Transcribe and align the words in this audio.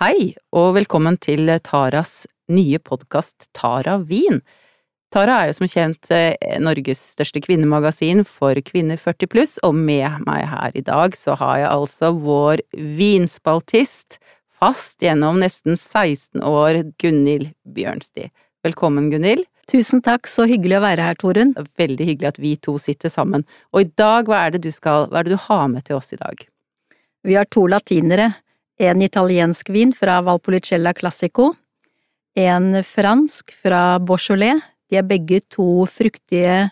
Hei, 0.00 0.32
og 0.56 0.70
velkommen 0.72 1.18
til 1.20 1.50
Taras 1.60 2.22
nye 2.48 2.78
podkast 2.80 3.50
Tara 3.52 3.98
Wien. 4.00 4.38
Tara 5.12 5.34
er 5.42 5.50
jo 5.50 5.56
som 5.58 5.68
kjent 5.68 6.08
eh, 6.08 6.56
Norges 6.64 7.02
største 7.12 7.42
kvinnemagasin 7.44 8.22
for 8.24 8.56
kvinner 8.64 8.96
40 8.96 9.28
pluss, 9.28 9.52
og 9.60 9.76
med 9.76 10.24
meg 10.24 10.46
her 10.48 10.78
i 10.80 10.82
dag 10.86 11.12
så 11.12 11.36
har 11.36 11.58
jeg 11.60 11.68
altså 11.74 12.08
vår 12.16 12.62
vinspaltist, 12.72 14.16
fast 14.48 15.04
gjennom 15.04 15.42
nesten 15.44 15.76
16 15.76 16.40
år, 16.40 16.80
Gunhild 16.96 17.50
Bjørnsti. 17.76 18.30
Velkommen, 18.64 19.10
Gunhild. 19.12 19.44
Tusen 19.68 20.00
takk, 20.00 20.24
så 20.24 20.48
hyggelig 20.48 20.80
å 20.80 20.86
være 20.86 21.04
her, 21.04 21.20
Torunn. 21.20 21.52
Veldig 21.76 22.08
hyggelig 22.08 22.32
at 22.32 22.40
vi 22.40 22.56
to 22.56 22.78
sitter 22.80 23.12
sammen. 23.12 23.44
Og 23.76 23.84
i 23.84 23.92
dag, 24.00 24.24
hva 24.24 24.46
er 24.46 24.56
det 24.56 24.64
du 24.64 24.72
skal, 24.72 25.10
hva 25.12 25.20
er 25.20 25.28
det 25.28 25.36
du 25.36 25.44
har 25.50 25.68
med 25.68 25.84
til 25.84 26.00
oss 26.00 26.14
i 26.16 26.22
dag? 26.24 26.46
Vi 27.22 27.36
har 27.36 27.46
to 27.52 27.68
latinere, 27.70 28.32
en 28.80 29.02
italiensk 29.02 29.70
vin 29.72 29.92
fra 29.96 30.20
Valpolicella 30.24 30.94
Classico, 30.94 31.52
en 32.36 32.84
fransk 32.84 33.52
fra 33.52 33.98
Beaujolais. 34.00 34.62
De 34.90 34.98
er 35.00 35.08
begge 35.08 35.40
to 35.52 35.84
fruktige, 35.88 36.70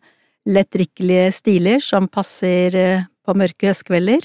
lettdrikkelige 0.49 1.31
stiler 1.37 1.81
som 1.85 2.09
passer 2.09 2.77
eh, 2.77 3.09
på 3.25 3.37
mørke 3.37 3.71
høstkvelder. 3.71 4.25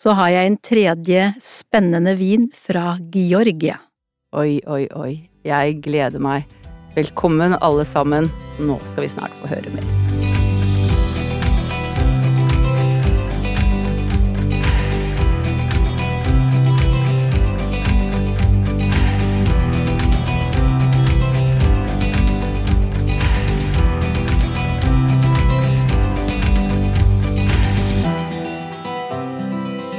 Så 0.00 0.16
har 0.16 0.32
jeg 0.32 0.48
en 0.48 0.60
tredje 0.64 1.26
spennende 1.44 2.16
vin 2.16 2.48
fra 2.56 2.96
Georgia. 3.12 3.76
Oi, 4.32 4.60
oi, 4.64 4.86
oi. 4.96 5.12
Jeg 5.44 5.80
gleder 5.84 6.22
meg. 6.22 6.48
Velkommen 6.96 7.56
alle 7.60 7.84
sammen. 7.88 8.30
Nå 8.60 8.80
skal 8.92 9.06
vi 9.06 9.12
snart 9.12 9.36
få 9.42 9.52
høre 9.52 9.76
mer. 9.76 10.09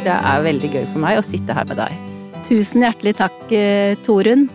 Det 0.01 0.13
er 0.17 0.39
veldig 0.41 0.69
gøy 0.73 0.85
for 0.89 1.01
meg 1.03 1.19
å 1.19 1.25
sitte 1.25 1.53
her 1.53 1.67
med 1.69 1.77
deg. 1.77 1.97
Tusen 2.47 2.81
hjertelig 2.81 3.13
takk, 3.19 3.41
eh, 3.53 3.93
Torunn. 4.01 4.47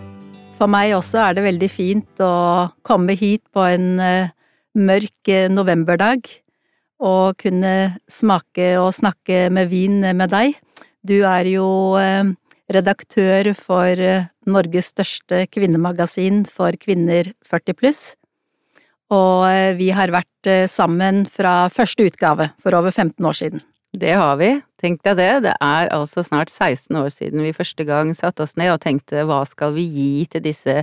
For 0.59 0.67
meg 0.67 0.97
også 0.97 1.21
er 1.23 1.37
det 1.37 1.45
veldig 1.45 1.69
fint 1.71 2.23
å 2.25 2.73
komme 2.83 3.15
hit 3.15 3.45
på 3.55 3.63
en 3.63 4.01
eh, 4.03 4.33
mørk 4.75 5.31
eh, 5.31 5.47
novemberdag 5.47 6.27
og 6.99 7.39
kunne 7.39 8.01
smake 8.11 8.73
og 8.81 8.91
snakke 8.97 9.47
med 9.55 9.71
vin 9.71 10.01
med 10.03 10.33
deg. 10.35 10.59
Du 11.07 11.21
er 11.29 11.47
jo 11.47 11.69
redaktør 12.73 13.53
for 13.55 14.01
Norges 14.49 14.91
største 14.95 15.45
kvinnemagasin 15.53 16.43
for 16.51 16.75
kvinner 16.81 17.31
40 17.47 17.79
pluss. 17.79 18.03
Og 19.13 19.45
vi 19.77 19.93
har 19.93 20.11
vært 20.11 20.51
sammen 20.73 21.27
fra 21.31 21.69
første 21.69 22.09
utgave 22.09 22.49
for 22.59 22.75
over 22.81 22.91
15 22.91 23.21
år 23.29 23.43
siden. 23.45 23.67
Det 23.97 24.13
har 24.13 24.37
vi. 24.37 24.51
Tenk 24.83 25.01
deg 25.07 25.17
det. 25.17 25.33
Det 25.47 25.55
er 25.65 25.91
altså 25.95 26.25
snart 26.27 26.53
16 26.53 26.99
år 27.01 27.09
siden 27.15 27.45
vi 27.47 27.55
første 27.57 27.85
gang 27.89 28.13
satte 28.17 28.45
oss 28.45 28.57
ned 28.61 28.75
og 28.75 28.83
tenkte 28.85 29.25
hva 29.25 29.41
skal 29.49 29.73
vi 29.77 29.87
gi 29.89 30.27
til 30.33 30.45
disse 30.45 30.83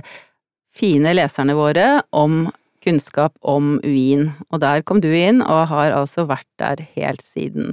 fine 0.74 1.12
leserne 1.14 1.54
våre 1.54 2.02
om 2.10 2.48
kunnskap 2.84 3.36
om 3.40 3.78
vin. 3.84 4.32
Og 4.50 4.60
der 4.64 4.82
kom 4.82 5.00
du 5.04 5.10
inn 5.14 5.44
og 5.44 5.68
har 5.70 5.94
altså 5.94 6.26
vært 6.28 6.48
der 6.60 6.82
helt 6.96 7.22
siden. 7.22 7.72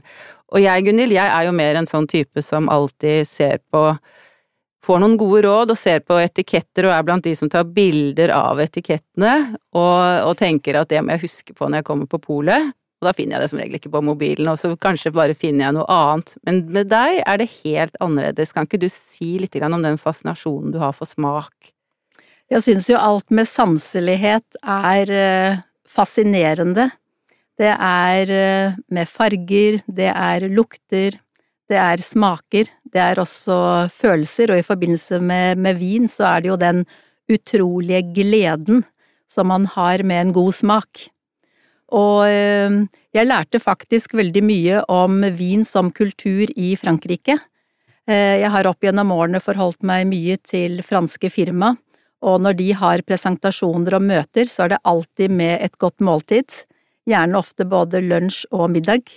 Og 0.52 0.62
jeg, 0.62 0.86
Gunhild, 0.86 1.16
jeg 1.16 1.28
er 1.28 1.48
jo 1.48 1.56
mer 1.56 1.80
en 1.80 1.90
sånn 1.90 2.10
type 2.12 2.44
som 2.46 2.70
alltid 2.72 3.28
ser 3.30 3.64
på 3.74 3.92
Får 4.82 4.98
noen 4.98 5.14
gode 5.14 5.44
råd 5.46 5.70
og 5.70 5.78
ser 5.78 6.00
på 6.02 6.16
etiketter 6.18 6.88
og 6.88 6.96
er 6.96 7.04
blant 7.06 7.22
de 7.22 7.36
som 7.38 7.46
tar 7.54 7.68
bilder 7.70 8.32
av 8.34 8.58
etikettene 8.64 9.34
og, 9.78 10.00
og 10.26 10.32
tenker 10.40 10.80
at 10.80 10.90
det 10.90 11.04
må 11.06 11.14
jeg 11.14 11.28
huske 11.28 11.54
på 11.54 11.68
når 11.68 11.84
jeg 11.84 11.86
kommer 11.92 12.10
på 12.10 12.18
polet. 12.24 12.72
Og 13.02 13.10
da 13.10 13.16
finner 13.18 13.36
jeg 13.36 13.42
det 13.42 13.50
som 13.50 13.60
regel 13.60 13.78
ikke 13.80 13.92
på 13.96 14.04
mobilen, 14.06 14.48
og 14.52 14.60
så 14.62 14.76
kanskje 14.78 15.10
bare 15.16 15.34
finner 15.34 15.66
jeg 15.66 15.76
noe 15.80 15.88
annet. 15.90 16.36
Men 16.46 16.60
med 16.70 16.92
deg 16.92 17.24
er 17.26 17.42
det 17.42 17.50
helt 17.64 17.96
annerledes. 17.98 18.54
Kan 18.54 18.68
ikke 18.70 18.84
du 18.84 18.90
si 18.94 19.34
litt 19.42 19.58
om 19.66 19.82
den 19.82 19.98
fascinasjonen 19.98 20.70
du 20.74 20.78
har 20.84 20.94
for 20.94 21.10
smak? 21.10 21.72
Jeg 22.52 22.62
syns 22.62 22.92
jo 22.92 23.00
alt 23.00 23.32
med 23.34 23.50
sanselighet 23.50 24.60
er 24.62 25.12
eh, 25.16 25.62
fascinerende. 25.90 26.92
Det 27.58 27.72
er 27.74 28.34
eh, 28.36 28.78
med 28.94 29.10
farger, 29.10 29.80
det 29.88 30.12
er 30.12 30.46
lukter, 30.52 31.18
det 31.72 31.80
er 31.80 32.04
smaker, 32.04 32.70
det 32.92 33.02
er 33.02 33.22
også 33.24 33.88
følelser, 33.96 34.52
og 34.52 34.62
i 34.62 34.68
forbindelse 34.68 35.22
med, 35.24 35.58
med 35.58 35.80
vin 35.80 36.10
så 36.12 36.28
er 36.36 36.44
det 36.44 36.52
jo 36.52 36.60
den 36.60 36.84
utrolige 37.32 38.04
gleden 38.14 38.84
som 39.32 39.48
man 39.48 39.66
har 39.74 40.04
med 40.04 40.28
en 40.28 40.36
god 40.36 40.54
smak. 40.54 41.08
Og 41.92 42.24
ehm, 42.26 42.86
jeg 43.16 43.28
lærte 43.28 43.60
faktisk 43.60 44.16
veldig 44.16 44.44
mye 44.48 44.82
om 44.92 45.24
vin 45.36 45.66
som 45.68 45.92
kultur 45.92 46.52
i 46.56 46.74
Frankrike. 46.80 47.38
Eh, 48.08 48.42
jeg 48.42 48.52
har 48.54 48.70
opp 48.70 48.84
gjennom 48.84 49.12
årene 49.14 49.42
forholdt 49.44 49.84
meg 49.88 50.08
mye 50.10 50.38
til 50.48 50.80
franske 50.88 51.32
firma, 51.34 51.76
og 52.22 52.42
når 52.46 52.58
de 52.60 52.70
har 52.78 53.04
presentasjoner 53.06 53.98
og 53.98 54.06
møter, 54.06 54.48
så 54.48 54.66
er 54.66 54.76
det 54.76 54.86
alltid 54.88 55.34
med 55.34 55.58
et 55.66 55.78
godt 55.82 56.00
måltid, 56.06 56.64
gjerne 57.10 57.40
ofte 57.40 57.66
både 57.66 58.04
lunsj 58.06 58.46
og 58.54 58.70
middag. 58.76 59.10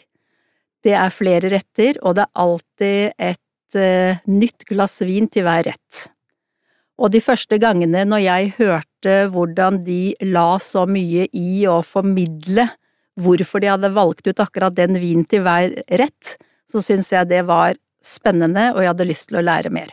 Det 0.85 0.97
er 0.97 1.13
flere 1.13 1.53
retter, 1.53 2.01
og 2.03 2.17
det 2.17 2.25
er 2.25 2.41
alltid 2.45 3.13
et 3.29 3.77
uh, 3.77 4.25
nytt 4.29 4.65
glass 4.69 5.03
vin 5.05 5.29
til 5.29 5.45
hver 5.45 5.69
rett. 5.69 6.01
Og 7.01 7.11
de 7.11 7.21
første 7.23 7.59
gangene 7.59 8.05
når 8.07 8.23
jeg 8.23 8.53
hørte 8.59 9.15
hvordan 9.33 9.83
de 9.87 10.15
la 10.31 10.55
så 10.63 10.85
mye 10.87 11.27
i 11.35 11.65
å 11.67 11.81
formidle 11.87 12.69
hvorfor 13.21 13.63
de 13.63 13.71
hadde 13.71 13.95
valgt 13.95 14.27
ut 14.27 14.43
akkurat 14.43 14.75
den 14.75 14.99
vinen 15.03 15.27
til 15.31 15.45
hver 15.47 15.75
rett, 16.01 16.37
så 16.71 16.83
syntes 16.83 17.13
jeg 17.15 17.31
det 17.31 17.45
var 17.47 17.77
spennende, 18.05 18.73
og 18.75 18.83
jeg 18.83 18.91
hadde 18.93 19.11
lyst 19.11 19.29
til 19.31 19.41
å 19.41 19.45
lære 19.45 19.71
mer. 19.75 19.93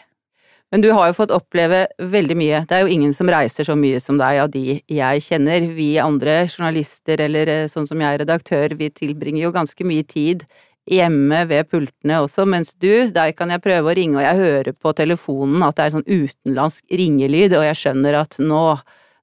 Men 0.72 0.84
du 0.84 0.88
har 0.96 1.10
jo 1.10 1.18
fått 1.18 1.34
oppleve 1.36 1.84
veldig 2.00 2.36
mye. 2.40 2.62
Det 2.68 2.78
er 2.78 2.86
jo 2.86 2.94
ingen 2.94 3.12
som 3.16 3.30
reiser 3.30 3.68
så 3.68 3.76
mye 3.76 4.00
som 4.00 4.16
deg 4.20 4.40
av 4.40 4.54
de 4.54 4.78
jeg 4.88 5.24
kjenner. 5.26 5.66
Vi 5.76 5.90
andre 6.00 6.46
journalister, 6.46 7.20
eller 7.28 7.52
eh, 7.52 7.68
sånn 7.72 7.90
som 7.90 8.00
jeg 8.00 8.08
er 8.08 8.22
redaktør, 8.24 8.78
vi 8.80 8.88
tilbringer 8.96 9.44
jo 9.44 9.56
ganske 9.56 9.88
mye 9.88 10.06
tid 10.08 10.46
hjemme 10.90 11.44
ved 11.50 11.70
pultene 11.70 12.22
også, 12.24 12.46
mens 12.50 12.74
du, 12.82 13.10
der 13.14 13.34
kan 13.38 13.54
jeg 13.54 13.64
prøve 13.64 13.92
å 13.92 13.98
ringe, 13.98 14.18
og 14.18 14.26
jeg 14.26 14.40
hører 14.40 14.74
på 14.74 14.94
telefonen 14.98 15.62
at 15.66 15.78
det 15.78 15.86
er 15.86 15.94
sånn 15.98 16.08
utenlandsk 16.08 16.98
ringelyd, 17.02 17.56
og 17.58 17.68
jeg 17.68 17.80
skjønner 17.84 18.18
at 18.24 18.40
nå, 18.42 18.64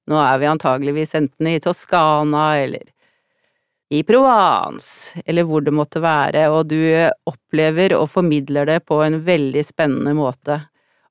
nå 0.09 0.23
er 0.23 0.39
vi 0.39 0.49
antageligvis 0.49 1.17
enten 1.19 1.51
i 1.51 1.59
Toskana 1.63 2.47
eller 2.63 2.87
i 3.89 4.03
Provence, 4.05 5.19
eller 5.25 5.47
hvor 5.49 5.63
det 5.65 5.73
måtte 5.73 6.01
være, 6.03 6.45
og 6.53 6.69
du 6.69 6.77
opplever 7.29 7.95
og 7.97 8.09
formidler 8.13 8.69
det 8.69 8.83
på 8.85 9.01
en 9.01 9.17
veldig 9.25 9.63
spennende 9.65 10.13
måte. 10.17 10.61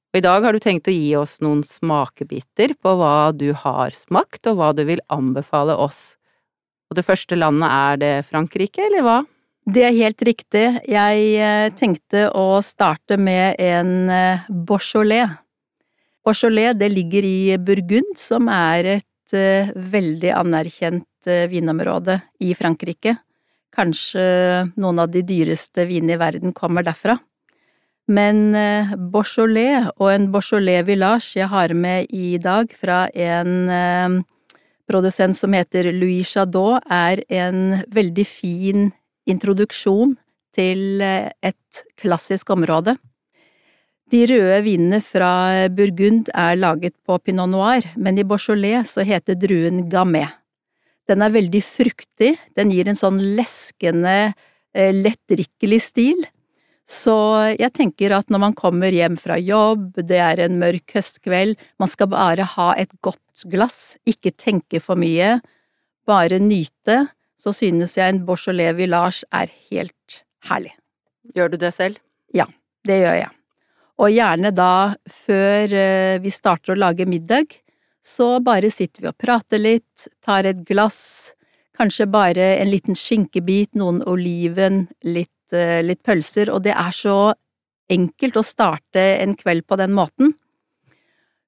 Og 0.08 0.20
i 0.20 0.24
dag 0.24 0.46
har 0.46 0.54
du 0.54 0.62
tenkt 0.62 0.88
å 0.88 0.94
gi 0.94 1.10
oss 1.18 1.36
noen 1.44 1.64
smakebiter 1.66 2.76
på 2.80 2.94
hva 3.00 3.32
du 3.36 3.50
har 3.64 3.92
smakt, 3.92 4.46
og 4.46 4.60
hva 4.60 4.70
du 4.72 4.86
vil 4.88 5.02
anbefale 5.12 5.74
oss. 5.76 6.14
Og 6.88 6.96
det 6.96 7.04
første 7.04 7.36
landet, 7.36 7.68
er 7.68 7.98
det 8.00 8.14
Frankrike, 8.30 8.86
eller 8.86 9.04
hva? 9.04 9.18
Det 9.68 9.82
er 9.84 9.92
helt 9.92 10.22
riktig. 10.24 10.64
Jeg 10.88 11.24
eh, 11.36 11.66
tenkte 11.76 12.30
å 12.32 12.62
starte 12.64 13.18
med 13.20 13.58
en 13.60 14.08
eh, 14.08 14.46
Beaujolais. 14.48 15.34
Beaujolais 16.24 16.76
det 16.80 16.88
ligger 16.88 17.26
i 17.28 17.58
Burgund, 17.60 18.14
som 18.16 18.48
er 18.48 18.88
et 18.94 19.36
eh, 19.36 19.68
veldig 19.76 20.30
anerkjent 20.38 21.04
vinområde 21.52 22.14
i 22.40 22.54
Frankrike. 22.56 23.12
Kanskje 23.76 24.22
noen 24.80 25.02
av 25.02 25.10
de 25.12 25.20
dyreste 25.26 25.84
vinene 25.90 26.14
i 26.16 26.20
verden 26.22 26.54
kommer 26.56 26.86
derfra. 26.86 27.18
Men 28.08 28.56
Beaujolais 29.12 29.90
og 29.98 30.14
en 30.14 30.30
Beaujolais 30.32 30.86
Village 30.88 31.34
jeg 31.36 31.50
har 31.52 31.74
med 31.76 32.08
i 32.08 32.38
dag 32.40 32.72
fra 32.72 33.02
en 33.12 34.22
produsent 34.88 35.36
som 35.36 35.52
heter 35.52 35.90
Louis 35.92 36.24
Chadot, 36.24 36.80
er 36.88 37.20
en 37.28 37.82
veldig 37.92 38.26
fin 38.30 38.88
introduksjon 39.28 40.16
til 40.56 41.02
eh, 41.04 41.30
et 41.44 41.84
klassisk 42.00 42.50
område. 42.54 42.96
De 44.08 44.22
røde 44.24 44.62
vinene 44.64 45.02
fra 45.04 45.68
Burgund 45.68 46.30
er 46.32 46.56
laget 46.56 46.94
på 47.04 47.18
pinot 47.20 47.50
noir, 47.52 47.84
men 47.96 48.16
i 48.16 48.24
Beaujolais 48.24 48.94
så 48.94 49.04
heter 49.04 49.36
druen 49.36 49.84
Gamay. 49.92 50.24
Den 51.08 51.24
er 51.24 51.32
veldig 51.32 51.60
fruktig, 51.64 52.34
den 52.56 52.72
gir 52.72 52.88
en 52.88 52.96
sånn 52.96 53.20
leskende, 53.36 54.32
eh, 54.74 54.92
lettdrikkelig 54.92 55.80
stil. 55.84 56.26
Så 56.88 57.14
jeg 57.60 57.72
tenker 57.76 58.14
at 58.16 58.30
når 58.32 58.40
man 58.46 58.56
kommer 58.56 58.92
hjem 58.92 59.16
fra 59.20 59.36
jobb, 59.36 59.92
det 60.08 60.20
er 60.24 60.40
en 60.40 60.56
mørk 60.60 60.96
høstkveld, 60.96 61.58
man 61.76 61.88
skal 61.88 62.08
bare 62.08 62.46
ha 62.56 62.72
et 62.80 62.92
godt 63.04 63.44
glass, 63.44 63.98
ikke 64.08 64.32
tenke 64.32 64.80
for 64.80 64.96
mye, 64.96 65.36
bare 66.08 66.40
nyte, 66.40 67.10
så 67.38 67.54
synes 67.54 67.94
jeg 67.96 68.10
en 68.10 68.24
Beaujolais 68.26 68.76
Village 68.76 69.24
er 69.34 69.50
helt 69.70 70.22
herlig. 70.48 70.74
Gjør 71.36 71.54
du 71.54 71.58
det 71.60 71.72
selv? 71.76 72.00
Ja, 72.34 72.48
det 72.86 73.00
gjør 73.02 73.18
jeg. 73.20 73.32
Og 73.98 74.14
gjerne 74.14 74.52
da, 74.54 74.94
før 75.10 75.74
eh, 75.74 76.18
vi 76.22 76.30
starter 76.30 76.74
å 76.74 76.78
lage 76.78 77.06
middag, 77.08 77.56
så 78.04 78.38
bare 78.42 78.70
sitter 78.72 79.04
vi 79.04 79.10
og 79.10 79.18
prater 79.18 79.60
litt, 79.60 80.06
tar 80.24 80.46
et 80.48 80.60
glass, 80.66 81.34
kanskje 81.78 82.08
bare 82.10 82.54
en 82.58 82.70
liten 82.70 82.98
skinkebit, 82.98 83.74
noen 83.78 84.00
oliven, 84.06 84.86
litt, 85.06 85.34
eh, 85.52 85.80
litt 85.82 86.02
pølser, 86.06 86.52
og 86.54 86.62
det 86.66 86.74
er 86.78 86.94
så 86.94 87.18
enkelt 87.90 88.38
å 88.38 88.46
starte 88.46 89.02
en 89.18 89.34
kveld 89.38 89.66
på 89.66 89.78
den 89.80 89.94
måten. 89.96 90.34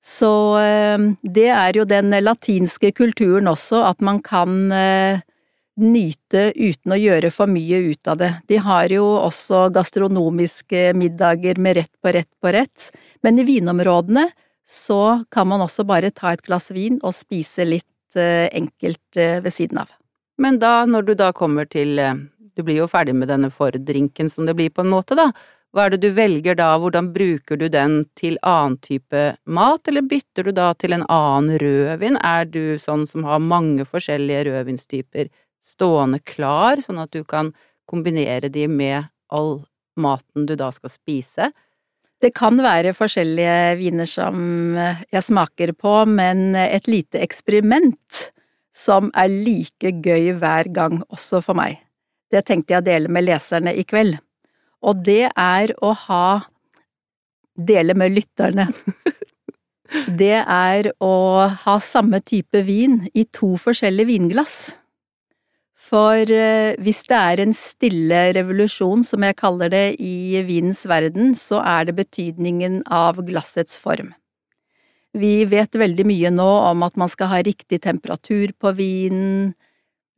Så 0.03 0.33
eh, 0.59 1.07
det 1.23 1.49
er 1.55 1.79
jo 1.79 1.87
den 1.87 2.11
latinske 2.23 2.91
kulturen 2.99 3.51
også, 3.51 3.85
at 3.93 4.03
man 4.03 4.23
kan 4.27 4.71
nyte 5.83 6.51
uten 6.57 6.95
å 6.95 6.99
gjøre 7.01 7.31
for 7.35 7.51
mye 7.51 7.81
ut 7.91 8.11
av 8.11 8.21
det. 8.21 8.31
De 8.49 8.61
har 8.63 8.93
jo 8.93 9.05
også 9.21 9.69
gastronomiske 9.75 10.91
middager 10.99 11.59
med 11.59 11.81
rett 11.81 11.93
på 12.03 12.15
rett 12.17 12.31
på 12.41 12.53
rett, 12.55 12.91
men 13.25 13.41
i 13.41 13.47
vinområdene 13.49 14.29
så 14.71 15.25
kan 15.31 15.49
man 15.51 15.65
også 15.65 15.85
bare 15.89 16.13
ta 16.15 16.33
et 16.33 16.45
glass 16.47 16.71
vin 16.71 17.01
og 17.03 17.17
spise 17.17 17.67
litt 17.67 18.19
eh, 18.19 18.47
enkelt 18.55 19.19
eh, 19.19 19.41
ved 19.43 19.55
siden 19.55 19.83
av. 19.83 19.91
Men 20.41 20.61
da, 20.63 20.85
når 20.87 21.09
du 21.09 21.15
da 21.19 21.33
kommer 21.37 21.67
til 21.69 21.99
eh, 21.99 22.15
Du 22.57 22.65
blir 22.67 22.81
jo 22.81 22.89
ferdig 22.91 23.15
med 23.15 23.31
denne 23.31 23.49
fordrinken 23.49 24.29
som 24.29 24.45
det 24.45 24.57
blir 24.59 24.73
på 24.75 24.83
en 24.83 24.91
måte, 24.93 25.15
da. 25.17 25.31
Hva 25.71 25.85
er 25.87 25.95
det 25.95 26.01
du 26.03 26.11
velger 26.17 26.57
da, 26.59 26.73
hvordan 26.83 27.13
bruker 27.15 27.57
du 27.57 27.69
den 27.71 28.03
til 28.19 28.37
annen 28.43 28.75
type 28.83 29.21
mat, 29.47 29.87
eller 29.89 30.03
bytter 30.03 30.49
du 30.49 30.53
da 30.57 30.73
til 30.75 30.97
en 30.97 31.05
annen 31.07 31.61
rødvin? 31.63 32.19
Er 32.27 32.49
du 32.51 32.75
sånn 32.83 33.07
som 33.07 33.25
har 33.29 33.39
mange 33.39 33.87
forskjellige 33.87 34.49
rødvinstyper 34.51 35.31
stående 35.65 36.21
klar, 36.25 36.81
sånn 36.85 37.01
at 37.03 37.13
du 37.15 37.25
kan 37.25 37.53
kombinere 37.91 38.51
de 38.53 38.67
med 38.71 39.11
all 39.33 39.61
maten 40.01 40.47
du 40.49 40.57
da 40.59 40.71
skal 40.75 40.93
spise? 40.93 41.51
Det 42.21 42.35
kan 42.37 42.61
være 42.61 42.93
forskjellige 42.97 43.77
viner 43.81 44.09
som 44.09 44.77
jeg 44.77 45.25
smaker 45.25 45.73
på, 45.73 45.95
men 46.07 46.53
et 46.55 46.89
lite 46.91 47.21
eksperiment 47.25 48.27
som 48.77 49.09
er 49.19 49.33
like 49.33 49.95
gøy 50.05 50.35
hver 50.39 50.69
gang 50.73 51.01
også 51.09 51.41
for 51.45 51.57
meg. 51.59 51.81
Det 52.31 52.45
tenkte 52.47 52.75
jeg 52.75 52.83
å 52.83 52.87
dele 52.87 53.11
med 53.11 53.27
leserne 53.27 53.73
i 53.75 53.85
kveld. 53.89 54.19
Og 54.87 55.01
det 55.05 55.33
er 55.35 55.75
å 55.85 55.93
ha 56.07 56.25
Dele 57.61 57.93
med 57.95 58.15
lytterne. 58.15 58.71
Det 60.23 60.37
er 60.39 60.93
å 61.03 61.15
ha 61.65 61.73
samme 61.83 62.21
type 62.23 62.63
vin 62.63 63.01
i 63.11 63.25
to 63.35 63.57
forskjellige 63.59 64.07
vinglass. 64.07 64.55
For 65.91 66.23
eh, 66.31 66.77
hvis 66.79 67.03
det 67.11 67.19
er 67.19 67.43
en 67.43 67.55
stille 67.57 68.21
revolusjon, 68.37 69.03
som 69.07 69.25
jeg 69.27 69.39
kaller 69.41 69.73
det 69.73 69.87
i 69.99 70.39
vinens 70.47 70.85
verden, 70.87 71.35
så 71.35 71.59
er 71.67 71.89
det 71.89 71.97
betydningen 71.99 72.85
av 72.87 73.19
glassets 73.27 73.81
form. 73.83 74.13
Vi 75.19 75.43
vet 75.51 75.75
veldig 75.75 76.07
mye 76.07 76.31
nå 76.31 76.47
om 76.69 76.87
at 76.87 76.95
man 77.01 77.11
skal 77.11 77.33
ha 77.33 77.41
riktig 77.43 77.81
temperatur 77.83 78.55
på 78.63 78.75
vinen, 78.79 79.51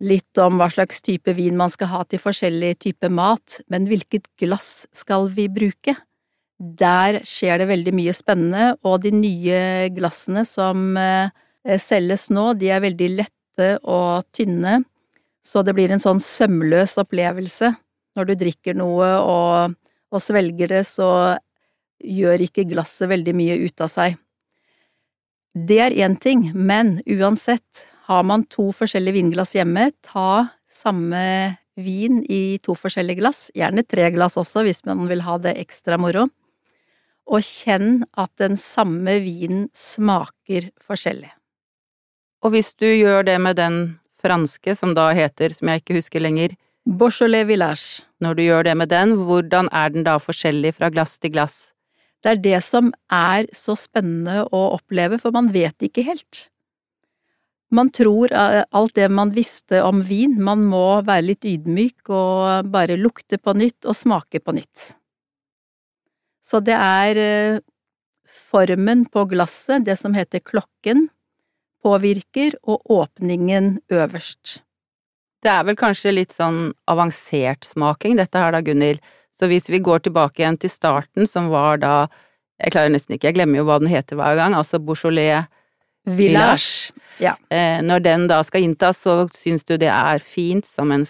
litt 0.02 0.36
om 0.42 0.58
hva 0.60 0.68
slags 0.74 1.00
type 1.00 1.32
vin 1.38 1.56
man 1.56 1.72
skal 1.72 1.88
ha 1.88 2.02
til 2.04 2.20
forskjellig 2.20 2.74
type 2.82 3.08
mat, 3.08 3.62
men 3.72 3.86
hvilket 3.88 4.26
glass 4.42 4.82
skal 4.92 5.30
vi 5.32 5.46
bruke? 5.48 5.94
Der 6.58 7.22
skjer 7.24 7.62
det 7.62 7.70
veldig 7.70 7.94
mye 7.96 8.12
spennende, 8.14 8.72
og 8.84 9.06
de 9.06 9.14
nye 9.14 9.88
glassene 9.96 10.44
som 10.44 10.98
eh, 11.00 11.32
selges 11.80 12.28
nå, 12.34 12.50
de 12.60 12.74
er 12.74 12.84
veldig 12.84 13.14
lette 13.22 13.76
og 13.88 14.26
tynne 14.36 14.82
så 15.42 15.62
det 15.66 15.74
blir 15.76 15.92
en 15.92 16.02
sånn 16.02 16.20
sømløs 16.22 16.96
opplevelse. 17.02 17.72
Når 18.16 18.28
du 18.28 18.34
drikker 18.38 18.76
noe 18.78 19.08
og, 19.22 19.78
og 20.12 20.22
svelger 20.22 20.70
det, 20.70 20.82
så 20.86 21.38
gjør 22.02 22.44
ikke 22.46 22.66
glasset 22.70 23.10
veldig 23.10 23.34
mye 23.36 23.56
ut 23.62 23.82
av 23.82 23.90
seg. 23.90 24.18
Det 25.52 25.78
er 25.84 25.96
én 26.04 26.14
ting, 26.16 26.48
men 26.54 27.00
uansett, 27.06 27.88
har 28.08 28.24
man 28.26 28.42
to 28.50 28.70
forskjellige 28.74 29.14
vinglass 29.14 29.52
hjemme, 29.54 29.90
ta 30.02 30.48
samme 30.66 31.22
vin 31.78 32.22
i 32.28 32.58
to 32.64 32.74
forskjellige 32.76 33.20
glass, 33.20 33.44
gjerne 33.56 33.84
tre 33.86 34.08
glass 34.14 34.36
også 34.40 34.64
hvis 34.66 34.82
man 34.88 35.06
vil 35.10 35.22
ha 35.24 35.36
det 35.40 35.54
ekstra 35.60 35.98
moro, 36.00 36.26
og 37.30 37.46
kjenn 37.46 38.02
at 38.18 38.32
den 38.42 38.58
samme 38.58 39.20
vinen 39.22 39.68
smaker 39.76 40.72
forskjellig. 40.82 41.30
Og 42.42 42.56
hvis 42.56 42.72
du 42.74 42.88
gjør 42.88 43.22
det 43.28 43.38
med 43.40 43.60
den 43.60 43.78
franske, 44.22 44.76
som 44.78 44.94
da 44.96 45.10
heter, 45.16 45.54
som 45.54 45.70
jeg 45.70 45.82
ikke 45.82 45.98
husker 45.98 46.22
lenger 46.22 46.56
Beaujolais 46.86 47.46
Village. 47.46 48.06
Når 48.22 48.38
du 48.38 48.42
gjør 48.46 48.64
det 48.66 48.76
med 48.78 48.90
den, 48.90 49.16
hvordan 49.26 49.68
er 49.74 49.92
den 49.94 50.06
da 50.06 50.16
forskjellig 50.22 50.74
fra 50.78 50.90
glass 50.94 51.18
til 51.18 51.34
glass? 51.34 51.58
Det 52.22 52.36
er 52.36 52.42
det 52.42 52.62
som 52.62 52.92
er 53.10 53.48
så 53.54 53.74
spennende 53.78 54.44
å 54.54 54.62
oppleve, 54.76 55.18
for 55.18 55.34
man 55.34 55.50
vet 55.54 55.82
ikke 55.82 56.06
helt. 56.06 56.46
Man 57.72 57.88
tror 57.94 58.32
eh, 58.36 58.62
alt 58.68 58.94
det 58.98 59.08
man 59.10 59.32
visste 59.34 59.80
om 59.82 60.02
vin, 60.06 60.36
man 60.44 60.66
må 60.68 61.00
være 61.06 61.30
litt 61.30 61.46
ydmyk 61.48 62.10
og 62.12 62.68
bare 62.70 62.98
lukte 63.00 63.40
på 63.40 63.54
nytt 63.56 63.88
og 63.88 63.96
smake 63.96 64.42
på 64.44 64.54
nytt. 64.58 64.92
Så 66.44 66.60
det 66.60 66.76
er 66.76 67.20
eh, 67.22 67.62
formen 68.52 69.06
på 69.08 69.24
glasset, 69.30 69.86
det 69.86 69.96
som 69.98 70.14
heter 70.14 70.44
klokken, 70.44 71.08
påvirker, 71.82 72.56
og 72.62 72.82
åpningen 72.90 73.78
øverst. 73.92 74.60
Det 75.42 75.50
er 75.50 75.64
vel 75.66 75.78
kanskje 75.78 76.14
litt 76.14 76.34
sånn 76.34 76.70
avansert 76.90 77.66
smaking, 77.66 78.16
dette 78.20 78.38
her 78.38 78.54
da, 78.54 78.62
Gunhild. 78.62 79.02
Så 79.34 79.48
hvis 79.50 79.66
vi 79.72 79.80
går 79.82 80.04
tilbake 80.04 80.42
igjen 80.42 80.58
til 80.60 80.70
starten, 80.70 81.26
som 81.26 81.50
var 81.52 81.82
da 81.82 81.94
Jeg 82.62 82.76
klarer 82.76 82.92
nesten 82.94 83.16
ikke, 83.16 83.26
jeg 83.26 83.34
glemmer 83.34 83.58
jo 83.58 83.64
hva 83.66 83.80
den 83.82 83.90
heter 83.90 84.14
hver 84.14 84.36
gang, 84.38 84.54
altså 84.54 84.78
Beaujolais 84.78 85.48
Village. 86.06 86.92
Ja. 87.18 87.32
Eh, 87.50 87.80
når 87.82 88.04
den 88.04 88.26
da 88.30 88.38
skal 88.46 88.62
inntas, 88.62 89.00
så 89.02 89.24
syns 89.34 89.64
du 89.66 89.74
det 89.80 89.90
er 89.90 90.22
fint 90.22 90.68
som 90.68 90.92
en 90.94 91.02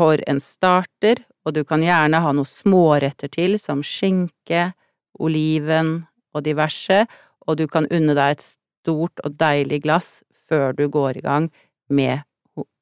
for 0.00 0.22
en 0.30 0.38
starter, 0.38 1.24
og 1.44 1.56
du 1.56 1.64
kan 1.66 1.82
gjerne 1.82 2.20
ha 2.22 2.32
noe 2.36 2.46
småretter 2.46 3.32
til, 3.32 3.58
som 3.58 3.82
skinke, 3.82 4.70
oliven 5.18 6.04
og 6.30 6.44
diverse, 6.46 7.04
og 7.46 7.58
du 7.58 7.66
kan 7.66 7.88
unne 7.90 8.14
deg 8.14 8.38
et 8.38 8.46
stort 8.80 9.22
og 9.24 9.36
deilig 9.40 9.82
glass 9.84 10.20
før 10.48 10.74
du 10.76 10.86
går 10.90 11.20
i 11.20 11.24
gang 11.24 11.48
med 11.88 12.24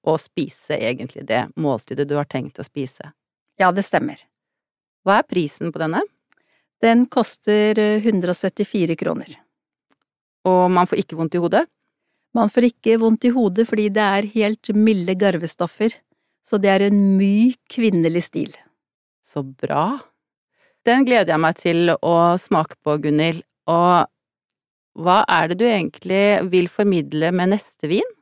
å 0.09 0.17
spise 0.21 0.79
egentlig 0.79 1.27
det 1.29 1.47
måltidet 1.61 2.09
du 2.09 2.17
har 2.17 2.29
tenkt 2.31 2.61
å 2.61 2.67
spise. 2.67 3.13
Ja, 3.59 3.73
det 3.75 3.85
stemmer. 3.87 4.21
Hva 5.05 5.21
er 5.21 5.29
prisen 5.29 5.73
på 5.75 5.83
denne? 5.83 6.05
Den 6.83 7.07
koster 7.11 7.79
174 7.79 8.93
eh, 8.93 8.99
kroner. 8.99 9.35
Og 10.47 10.69
man 10.71 10.87
får 10.89 11.03
ikke 11.03 11.19
vondt 11.19 11.35
i 11.35 11.43
hodet? 11.43 11.65
Man 12.37 12.53
får 12.53 12.69
ikke 12.69 12.99
vondt 13.03 13.27
i 13.27 13.33
hodet 13.35 13.67
fordi 13.69 13.89
det 13.93 14.05
er 14.05 14.31
helt 14.37 14.71
milde 14.77 15.17
garvestoffer, 15.19 15.97
så 16.47 16.61
det 16.61 16.71
er 16.71 16.87
en 16.87 17.01
myk, 17.19 17.59
kvinnelig 17.73 18.29
stil. 18.29 18.53
Så 19.27 19.43
bra. 19.43 19.99
Den 20.87 21.05
gleder 21.09 21.35
jeg 21.35 21.43
meg 21.43 21.59
til 21.59 21.93
å 21.93 22.15
smake 22.41 22.79
på, 22.85 22.95
Gunhild, 23.03 23.43
og 23.69 24.09
hva 24.99 25.23
er 25.31 25.51
det 25.51 25.61
du 25.61 25.67
egentlig 25.69 26.23
vil 26.51 26.69
formidle 26.71 27.31
med 27.31 27.53
neste 27.55 27.91
vin? 27.91 28.15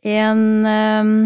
En 0.00 0.64
um, 0.64 1.16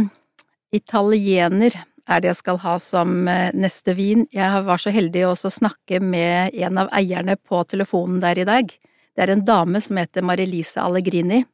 italiener 0.75 1.77
er 2.11 2.21
det 2.21 2.33
jeg 2.33 2.41
skal 2.41 2.59
ha 2.65 2.75
som 2.83 3.29
eh, 3.31 3.55
neste 3.55 3.95
vin. 3.97 4.27
Jeg 4.35 4.65
var 4.67 4.81
så 4.81 4.93
heldig 4.93 5.23
å 5.29 5.37
snakke 5.39 6.01
med 6.03 6.57
en 6.59 6.83
av 6.83 6.91
eierne 6.93 7.37
på 7.39 7.63
telefonen 7.71 8.19
der 8.25 8.43
i 8.43 8.49
dag. 8.49 8.75
Det 9.15 9.23
er 9.25 9.33
en 9.33 9.45
dame 9.47 9.81
som 9.81 10.01
heter 10.01 10.27
Marilise 10.27 10.83
Allegrini. 10.83 11.45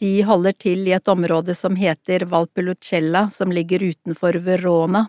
De 0.00 0.14
holder 0.26 0.56
til 0.60 0.88
i 0.88 0.96
et 0.96 1.08
område 1.08 1.54
som 1.56 1.76
heter 1.76 2.26
Valpelucella, 2.28 3.28
som 3.32 3.52
ligger 3.52 3.84
utenfor 3.84 4.40
Verona. 4.44 5.06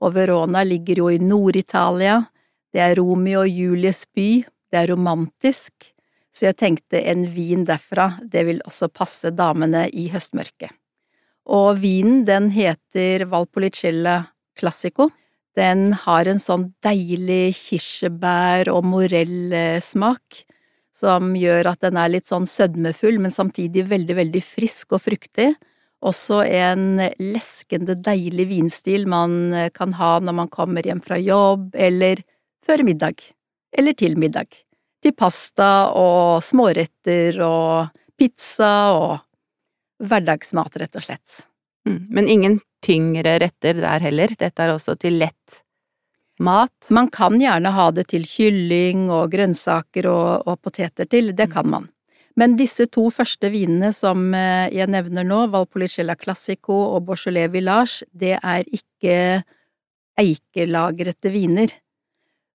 Og 0.00 0.14
Verona 0.14 0.62
ligger 0.64 1.02
jo 1.02 1.10
i 1.12 1.18
Nord-Italia. 1.20 2.20
Det 2.72 2.80
er 2.84 2.96
Romeo 3.00 3.42
og 3.42 3.50
Julies 3.50 4.04
by. 4.14 4.44
Det 4.70 4.80
er 4.80 4.92
romantisk 4.92 5.93
så 6.34 6.48
jeg 6.48 6.58
tenkte 6.58 6.98
en 7.06 7.28
vin 7.30 7.62
derfra, 7.66 8.16
det 8.26 8.42
vil 8.48 8.62
også 8.66 8.88
passe 8.90 9.30
damene 9.30 9.86
i 9.94 10.08
høstmørket. 10.10 10.72
Og 11.44 11.78
vinen, 11.82 12.24
den 12.26 12.48
heter 12.54 13.26
Valpolicella 13.30 14.16
Classico. 14.58 15.10
Den 15.54 15.92
har 16.06 16.26
en 16.26 16.40
sånn 16.42 16.70
deilig 16.82 17.54
kirsebær- 17.58 18.72
og 18.72 18.82
morellsmak 18.88 20.40
som 20.94 21.34
gjør 21.38 21.70
at 21.74 21.84
den 21.84 21.98
er 22.00 22.10
litt 22.10 22.26
sånn 22.26 22.46
sødmefull, 22.50 23.20
men 23.22 23.34
samtidig 23.34 23.86
veldig, 23.90 24.18
veldig 24.18 24.42
frisk 24.46 24.96
og 24.96 25.04
fruktig. 25.04 25.52
Også 26.04 26.42
en 26.46 26.98
leskende, 27.20 27.94
deilig 27.94 28.48
vinstil 28.50 29.06
man 29.10 29.70
kan 29.74 29.94
ha 29.98 30.16
når 30.22 30.38
man 30.42 30.50
kommer 30.50 30.86
hjem 30.86 31.02
fra 31.04 31.18
jobb, 31.20 31.70
eller 31.74 32.22
før 32.64 32.82
middag, 32.86 33.22
eller 33.74 33.94
til 33.98 34.18
middag 34.18 34.63
til 35.04 35.14
pasta 35.16 35.90
og 35.94 36.42
småretter 36.44 37.40
og 37.44 37.92
pizza 38.18 38.72
og 38.96 40.04
hverdagsmat, 40.04 40.80
rett 40.80 40.96
og 40.98 41.04
slett. 41.04 41.42
Mm, 41.88 42.00
men 42.16 42.30
ingen 42.30 42.58
tyngre 42.84 43.36
retter 43.42 43.78
der 43.80 44.02
heller, 44.04 44.32
dette 44.38 44.64
er 44.64 44.72
også 44.74 44.96
til 45.00 45.20
lett 45.20 45.60
mat? 46.40 46.90
Man 46.90 47.10
kan 47.14 47.38
gjerne 47.40 47.72
ha 47.74 47.90
det 47.94 48.08
til 48.12 48.24
kylling 48.28 49.08
og 49.12 49.32
grønnsaker 49.34 50.08
og, 50.10 50.46
og 50.48 50.60
poteter 50.64 51.08
til, 51.10 51.34
det 51.36 51.50
kan 51.52 51.68
man. 51.70 51.90
Men 52.34 52.56
disse 52.58 52.88
to 52.90 53.06
første 53.14 53.50
vinene 53.52 53.92
som 53.94 54.32
eh, 54.34 54.66
jeg 54.74 54.90
nevner 54.90 55.26
nå, 55.26 55.44
Valpolicella 55.52 56.16
Classico 56.18 56.74
og 56.96 57.04
Beaujolais 57.06 57.52
Village, 57.52 58.08
det 58.10 58.34
er 58.40 58.66
ikke 58.66 59.18
eikelagrete 60.18 61.30
viner. 61.34 61.70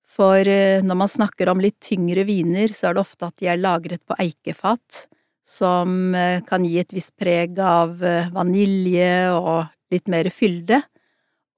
For 0.10 0.48
eh, 0.48 0.82
når 0.84 0.98
man 1.04 1.12
snakker 1.12 1.52
om 1.52 1.62
litt 1.62 1.80
tyngre 1.86 2.26
viner, 2.28 2.72
så 2.74 2.90
er 2.90 2.98
det 2.98 3.04
ofte 3.04 3.30
at 3.30 3.38
de 3.42 3.50
er 3.52 3.62
lagret 3.62 4.02
på 4.08 4.18
eikefat, 4.20 5.06
som 5.46 6.16
eh, 6.18 6.42
kan 6.48 6.66
gi 6.66 6.80
et 6.82 6.96
visst 6.96 7.16
preg 7.20 7.60
av 7.62 8.02
eh, 8.04 8.32
vanilje 8.34 9.12
og 9.38 9.70
litt 9.94 10.10
mer 10.10 10.32
fylde. 10.34 10.82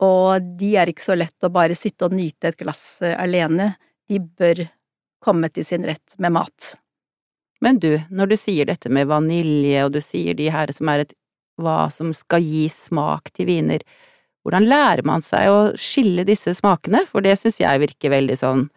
Og 0.04 0.52
de 0.60 0.76
er 0.82 0.92
ikke 0.92 1.06
så 1.06 1.16
lett 1.16 1.48
å 1.48 1.54
bare 1.54 1.78
sitte 1.78 2.08
og 2.08 2.16
nyte 2.18 2.52
et 2.52 2.60
glass 2.60 3.04
alene, 3.06 3.76
de 4.10 4.20
bør 4.20 4.66
komme 5.22 5.52
til 5.54 5.66
sin 5.68 5.86
rett 5.86 6.18
med 6.18 6.34
mat. 6.34 6.74
Men 7.62 7.78
du, 7.78 7.94
når 8.10 8.32
du 8.32 8.38
sier 8.42 8.66
dette 8.66 8.90
med 8.90 9.08
vanilje, 9.12 9.84
og 9.86 9.94
du 9.94 10.02
sier 10.02 10.34
de 10.36 10.50
her 10.52 10.74
som 10.74 10.90
er 10.90 11.06
et 11.06 11.14
hva 11.62 11.86
som 11.94 12.10
skal 12.18 12.42
gi 12.42 12.66
smak 12.74 13.30
til 13.36 13.48
viner, 13.52 13.86
hvordan 14.46 14.68
lærer 14.70 15.06
man 15.06 15.24
seg 15.26 15.50
å 15.52 15.60
skille 15.80 16.26
disse 16.28 16.54
smakene, 16.58 17.04
for 17.10 17.24
det 17.26 17.38
synes 17.40 17.60
jeg 17.62 17.84
virker 17.84 18.14
veldig 18.14 18.38
sånn 18.40 18.70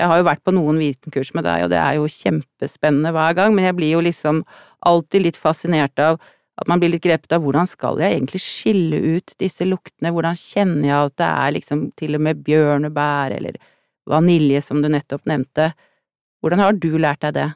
Jeg 0.00 0.08
har 0.08 0.18
jo 0.18 0.24
vært 0.26 0.42
på 0.42 0.54
noen 0.56 0.78
vitenkurs 0.80 1.30
med 1.36 1.44
deg, 1.46 1.62
og 1.62 1.70
det 1.70 1.78
er 1.78 1.98
jo 1.98 2.08
kjempespennende 2.10 3.12
hver 3.14 3.34
gang, 3.38 3.52
men 3.54 3.68
jeg 3.68 3.76
blir 3.76 3.92
jo 3.92 4.00
liksom 4.02 4.40
alltid 4.88 5.26
litt 5.28 5.38
fascinert 5.38 6.00
av 6.00 6.16
at 6.58 6.68
man 6.68 6.80
blir 6.80 6.90
litt 6.94 7.04
grepet 7.04 7.32
av 7.36 7.44
hvordan 7.44 7.68
skal 7.68 8.00
jeg 8.00 8.16
egentlig 8.16 8.40
skille 8.42 8.98
ut 9.16 9.34
disse 9.40 9.66
luktene, 9.68 10.10
hvordan 10.12 10.36
kjenner 10.38 10.88
jeg 10.88 10.96
at 10.96 11.16
det 11.20 11.28
er 11.28 11.54
liksom 11.58 11.84
til 12.00 12.18
og 12.18 12.24
med 12.26 12.42
bjørnebær 12.44 13.36
eller 13.36 13.60
vanilje, 14.10 14.62
som 14.64 14.82
du 14.82 14.90
nettopp 14.90 15.28
nevnte. 15.30 15.70
Hvordan 16.42 16.64
har 16.64 16.78
du 16.78 16.90
lært 16.98 17.22
deg 17.24 17.36
det? 17.38 17.48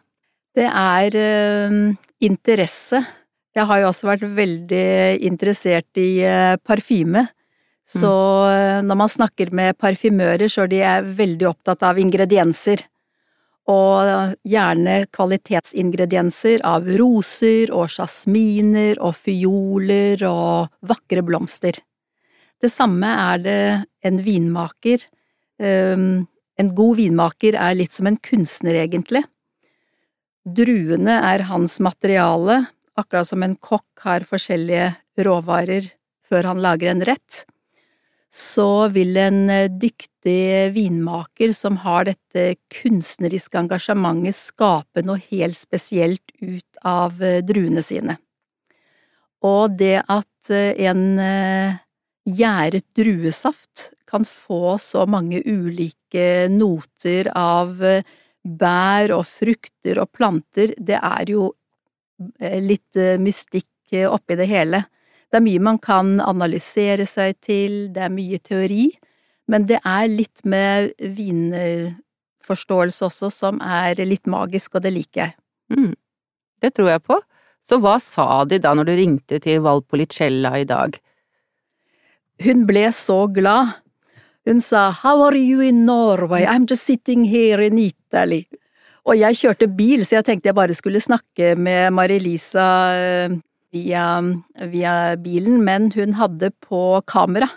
Det 0.56 0.66
er 0.70 1.18
øh, 1.20 1.80
interesse. 2.25 3.02
Jeg 3.56 3.68
har 3.68 3.80
jo 3.82 3.88
også 3.90 4.08
vært 4.08 4.25
veldig 4.37 4.87
interessert 5.26 6.00
i 6.00 6.23
øh, 6.25 6.56
parfyme. 6.64 7.26
Mm. 7.87 8.00
Så 8.00 8.12
mm. 8.50 8.87
når 8.88 8.99
man 8.99 9.11
snakker 9.11 9.52
med 9.55 9.78
parfymører, 9.78 10.49
så 10.50 10.64
er 10.66 10.73
de 10.73 11.14
veldig 11.21 11.49
opptatt 11.52 11.85
av 11.87 11.99
ingredienser. 12.02 12.83
Og 13.71 14.37
gjerne 14.47 14.97
kvalitetsingredienser 15.14 16.62
av 16.66 16.87
roser 16.99 17.71
og 17.75 17.90
jasminer 17.90 18.99
og 19.02 19.14
fioler 19.19 20.23
og 20.26 20.71
vakre 20.87 21.23
blomster. 21.26 21.78
Det 22.62 22.71
samme 22.73 23.11
er 23.11 23.43
det 23.43 23.62
en 24.07 24.21
vinmaker. 24.23 25.02
Ehm, 25.62 26.26
en 26.57 26.71
god 26.75 26.97
vinmaker 26.99 27.59
er 27.59 27.75
litt 27.75 27.93
som 27.93 28.07
en 28.07 28.19
kunstner, 28.23 28.78
egentlig. 28.87 29.25
Druene 30.47 31.19
er 31.26 31.45
hans 31.50 31.81
materiale, 31.83 32.64
akkurat 32.97 33.28
som 33.28 33.43
en 33.43 33.59
kokk 33.59 34.07
har 34.07 34.25
forskjellige 34.26 34.95
råvarer 35.26 35.90
før 36.26 36.55
han 36.55 36.62
lager 36.62 36.95
en 36.95 37.05
rett 37.07 37.45
så 38.33 38.88
vil 38.92 39.16
en 39.21 39.50
eh, 39.50 39.71
dyktig 39.71 40.73
vinmaker 40.75 41.52
som 41.56 41.78
har 41.85 42.09
dette 42.09 42.56
kunstneriske 42.83 43.59
engasjementet, 43.59 44.37
skape 44.37 45.04
noe 45.06 45.23
helt 45.30 45.56
spesielt 45.56 46.35
ut 46.40 46.80
av 46.85 47.23
eh, 47.23 47.42
druene 47.47 47.85
sine. 47.87 48.18
Og 49.47 49.76
det 49.78 50.00
at 50.02 50.50
eh, 50.50 50.75
en 50.90 51.04
gjæret 52.26 52.87
druesaft 52.99 53.90
kan 54.06 54.26
få 54.26 54.76
så 54.83 55.04
mange 55.06 55.42
ulike 55.47 56.47
noter 56.50 57.30
av 57.35 57.78
bær 57.78 59.12
og 59.14 59.25
frukter 59.26 60.00
og 60.02 60.11
planter, 60.14 60.73
det 60.78 60.99
er 60.99 61.30
jo 61.30 61.49
litt 62.40 62.99
mystikk 63.23 63.97
oppi 64.11 64.38
det 64.38 64.47
hele. 64.50 64.83
Det 65.37 65.43
er 65.43 65.50
mye 65.50 65.61
man 65.61 65.76
kan 65.76 66.14
analysere 66.25 67.05
seg 67.05 67.35
til, 67.45 67.93
det 67.93 68.07
er 68.07 68.09
mye 68.09 68.38
teori, 68.40 68.87
men 69.52 69.66
det 69.69 69.83
er 69.85 70.07
litt 70.09 70.40
med 70.49 70.95
vinforståelse 70.97 73.05
også 73.05 73.28
som 73.35 73.59
er 73.61 74.00
litt 74.09 74.25
magisk, 74.25 74.78
og 74.78 74.87
det 74.87 74.95
liker 74.95 75.21
jeg. 75.21 75.35
Mm. 75.76 75.93
Det 76.64 76.71
tror 76.73 76.88
jeg 76.88 77.02
på. 77.05 77.19
Så 77.61 77.76
hva 77.85 77.99
sa 78.00 78.49
de 78.49 78.57
da 78.64 78.73
når 78.78 78.88
du 78.88 78.95
ringte 78.97 79.37
til 79.45 79.61
Valpolicella 79.61 80.57
i 80.57 80.64
dag? 80.64 80.97
Hun 82.47 82.64
ble 82.64 82.88
så 82.97 83.28
glad. 83.28 83.76
Hun 84.49 84.64
sa 84.64 84.88
How 85.02 85.21
are 85.26 85.37
you 85.37 85.61
in 85.61 85.85
Norway? 85.85 86.49
I'm 86.49 86.64
just 86.64 86.88
sitting 86.88 87.28
here 87.28 87.61
in 87.61 87.76
Italy. 87.76 88.49
Og 89.05 89.21
jeg 89.21 89.37
kjørte 89.37 89.69
bil, 89.69 90.00
så 90.09 90.16
jeg 90.16 90.25
tenkte 90.31 90.49
jeg 90.49 90.57
bare 90.57 90.81
skulle 90.81 91.05
snakke 91.05 91.52
med 91.61 91.93
Marilisa 91.93 92.97
eh, 92.97 93.37
via, 93.75 94.06
via 94.73 94.94
bilen, 95.20 95.62
men 95.64 95.90
hun 95.94 96.16
hadde 96.18 96.52
på 96.64 97.00
kamera. 97.08 97.49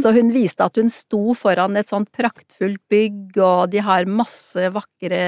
Så 0.00 0.10
hun 0.16 0.32
viste 0.34 0.66
at 0.66 0.78
hun 0.80 0.90
sto 0.90 1.34
foran 1.38 1.78
et 1.78 1.90
sånt 1.90 2.10
praktfullt 2.16 2.82
bygg, 2.90 3.36
og 3.38 3.70
de 3.74 3.82
har 3.86 4.08
masse 4.10 4.70
vakre 4.74 5.22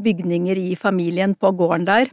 bygninger 0.00 0.56
i 0.56 0.76
familien 0.80 1.36
på 1.36 1.52
gården 1.58 1.84
der. 1.88 2.12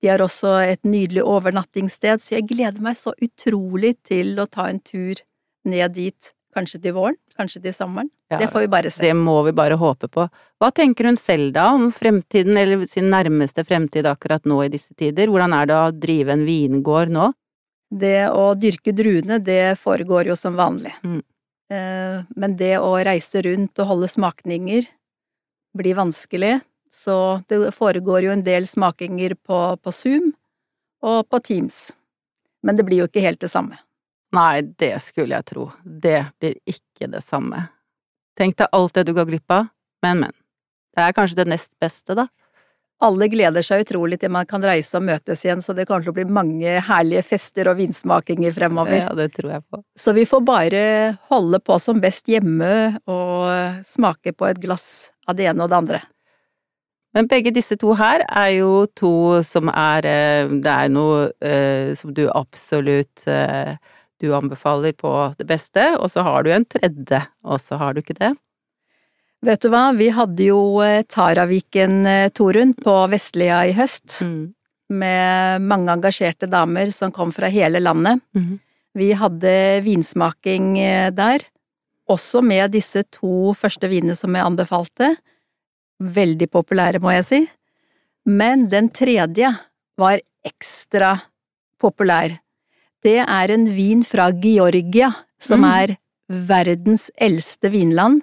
De 0.00 0.08
har 0.08 0.22
også 0.24 0.54
et 0.64 0.82
nydelig 0.88 1.24
overnattingssted, 1.24 2.22
så 2.22 2.38
jeg 2.38 2.48
gleder 2.52 2.80
meg 2.84 2.96
så 2.98 3.14
utrolig 3.22 3.96
til 4.06 4.36
å 4.40 4.48
ta 4.48 4.68
en 4.70 4.80
tur 4.84 5.20
ned 5.66 5.96
dit, 5.96 6.32
kanskje 6.56 6.80
til 6.82 6.96
våren. 6.96 7.18
Kanskje 7.36 7.62
til 7.66 7.74
sommeren. 7.76 8.10
Ja, 8.32 8.40
det 8.40 8.48
får 8.52 8.64
vi 8.64 8.72
bare 8.72 8.90
se. 8.90 9.04
Det 9.04 9.14
må 9.18 9.36
vi 9.46 9.52
bare 9.56 9.76
håpe 9.78 10.08
på. 10.12 10.26
Hva 10.60 10.70
tenker 10.74 11.10
hun 11.10 11.18
selv 11.20 11.52
da 11.54 11.68
om 11.76 11.90
fremtiden, 11.94 12.56
eller 12.58 12.86
sin 12.90 13.10
nærmeste 13.12 13.64
fremtid 13.68 14.08
akkurat 14.08 14.48
nå 14.48 14.62
i 14.64 14.72
disse 14.72 14.96
tider? 14.98 15.30
Hvordan 15.32 15.54
er 15.56 15.70
det 15.70 15.76
å 15.76 15.94
drive 15.94 16.34
en 16.34 16.46
vingård 16.48 17.12
nå? 17.14 17.30
Det 17.86 18.28
å 18.32 18.50
dyrke 18.58 18.94
druene, 18.96 19.38
det 19.38 19.76
foregår 19.78 20.32
jo 20.32 20.38
som 20.38 20.56
vanlig. 20.58 20.94
Mm. 21.06 21.20
Eh, 21.70 22.18
men 22.38 22.56
det 22.58 22.76
å 22.78 22.94
reise 23.06 23.42
rundt 23.46 23.78
og 23.82 23.92
holde 23.92 24.10
smakninger 24.10 24.88
blir 25.76 25.98
vanskelig, 25.98 26.58
så 26.92 27.42
det 27.50 27.70
foregår 27.76 28.26
jo 28.26 28.34
en 28.34 28.44
del 28.46 28.66
smakinger 28.66 29.36
på, 29.38 29.60
på 29.82 29.94
Zoom 29.94 30.32
og 31.04 31.26
på 31.30 31.42
Teams. 31.44 31.90
Men 32.66 32.78
det 32.78 32.86
blir 32.86 33.04
jo 33.04 33.10
ikke 33.10 33.24
helt 33.24 33.42
det 33.42 33.52
samme. 33.52 33.78
Nei, 34.36 34.62
det 34.78 34.96
skulle 35.04 35.38
jeg 35.38 35.48
tro. 35.52 35.70
Det 35.84 36.18
blir 36.40 36.58
ikke 36.68 37.08
det 37.12 37.22
samme. 37.24 37.68
Tenk 38.36 38.58
deg 38.60 38.72
alt 38.76 38.96
det 38.96 39.06
du 39.08 39.14
går 39.16 39.30
glipp 39.30 39.52
av, 39.54 39.70
men, 40.04 40.26
men. 40.26 40.34
Det 40.96 41.04
er 41.04 41.14
kanskje 41.16 41.40
det 41.40 41.48
nest 41.52 41.72
beste, 41.80 42.16
da. 42.16 42.26
Alle 43.04 43.26
gleder 43.28 43.64
seg 43.64 43.82
utrolig 43.84 44.16
til 44.22 44.30
man 44.32 44.46
kan 44.48 44.62
reise 44.64 44.96
og 44.96 45.04
møtes 45.04 45.42
igjen, 45.44 45.60
så 45.60 45.74
det 45.76 45.84
kommer 45.84 46.04
til 46.04 46.14
å 46.14 46.16
bli 46.16 46.24
mange 46.32 46.78
herlige 46.86 47.26
fester 47.28 47.68
og 47.68 47.76
vinsmakinger 47.76 48.54
fremover. 48.56 49.02
Ja, 49.02 49.12
det 49.16 49.34
tror 49.36 49.52
jeg 49.52 49.64
på. 49.68 49.82
Så 50.00 50.14
vi 50.16 50.24
får 50.28 50.44
bare 50.48 50.82
holde 51.28 51.60
på 51.60 51.76
som 51.82 52.00
best 52.00 52.28
hjemme 52.32 52.70
og 53.04 53.82
smake 53.84 54.32
på 54.32 54.48
et 54.48 54.62
glass 54.62 55.10
av 55.28 55.36
det 55.36 55.50
ene 55.50 55.66
og 55.66 55.72
det 55.72 55.80
andre. 55.82 56.00
Men 57.16 57.28
begge 57.28 57.52
disse 57.52 57.76
to 57.80 57.92
her 57.96 58.24
er 58.28 58.50
jo 58.58 58.70
to 58.96 59.42
som 59.44 59.70
er 59.72 60.04
eh, 60.04 60.50
Det 60.60 60.72
er 60.72 60.90
noe 60.92 61.30
uh, 61.32 61.92
som 61.96 62.12
du 62.16 62.26
absolutt 62.28 63.24
uh, 63.28 63.76
du 64.22 64.30
anbefaler 64.34 64.94
på 64.96 65.12
det 65.38 65.46
beste, 65.48 65.92
og 66.00 66.10
så 66.12 66.24
har 66.26 66.44
du 66.44 66.52
en 66.54 66.64
tredje, 66.64 67.22
og 67.44 67.60
så 67.62 67.78
har 67.80 67.94
du 67.94 68.02
ikke 68.02 68.16
det? 68.18 68.32
Vet 69.44 69.62
du 69.62 69.70
hva, 69.70 69.90
vi 69.94 70.08
hadde 70.14 70.46
jo 70.48 70.60
eh, 70.82 71.04
Taraviken-torun 71.12 72.72
på 72.80 72.94
Vestlia 73.12 73.60
i 73.68 73.74
høst, 73.76 74.22
mm. 74.24 74.40
med 74.96 75.66
mange 75.68 75.92
engasjerte 75.92 76.48
damer 76.50 76.90
som 76.94 77.12
kom 77.14 77.34
fra 77.36 77.50
hele 77.52 77.82
landet. 77.82 78.24
Mm. 78.34 78.56
Vi 78.96 79.10
hadde 79.20 79.52
vinsmaking 79.84 80.72
eh, 80.80 81.10
der, 81.14 81.44
også 82.08 82.40
med 82.42 82.72
disse 82.74 83.02
to 83.12 83.52
første 83.58 83.90
vinene 83.90 84.16
som 84.16 84.34
jeg 84.34 84.46
anbefalte. 84.46 85.12
Veldig 86.00 86.48
populære, 86.52 87.02
må 87.02 87.12
jeg 87.16 87.26
si. 87.28 87.40
Men 88.26 88.66
den 88.70 88.88
tredje 88.94 89.52
var 89.98 90.22
ekstra 90.46 91.16
populær. 91.82 92.38
Det 93.04 93.20
er 93.22 93.52
en 93.52 93.68
vin 93.74 94.02
fra 94.06 94.30
Georgia, 94.32 95.12
som 95.38 95.62
mm. 95.64 95.68
er 95.70 95.94
verdens 96.48 97.10
eldste 97.22 97.70
vinland. 97.70 98.22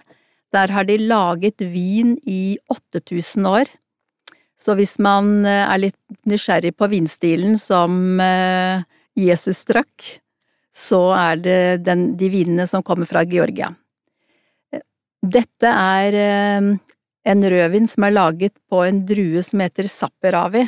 Der 0.53 0.72
har 0.74 0.86
de 0.86 0.98
laget 1.01 1.62
vin 1.62 2.18
i 2.30 2.58
8000 2.70 3.48
år. 3.50 3.72
Så 4.60 4.75
hvis 4.80 4.96
man 5.01 5.46
eh, 5.46 5.63
er 5.65 5.82
litt 5.82 6.27
nysgjerrig 6.30 6.75
på 6.77 6.88
vinstilen 6.92 7.58
som 7.60 8.20
eh, 8.22 8.84
Jesus 9.20 9.63
drakk, 9.70 10.20
så 10.74 11.01
er 11.18 11.42
det 11.42 11.62
den, 11.86 12.13
de 12.18 12.30
vinene 12.34 12.68
som 12.70 12.86
kommer 12.86 13.10
fra 13.10 13.25
Georgia. 13.30 13.72
Dette 15.24 15.70
er 15.70 16.20
eh, 16.20 16.70
en 17.24 17.50
rødvin 17.53 17.89
som 17.89 18.08
er 18.08 18.15
laget 18.15 18.56
på 18.70 18.82
en 18.86 19.03
drue 19.08 19.44
som 19.46 19.63
heter 19.63 19.88
Zapperavi, 19.92 20.65